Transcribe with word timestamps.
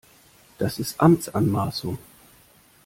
Das 0.57 0.79
ist 0.79 0.99
Amtsanmaßung! 0.99 1.99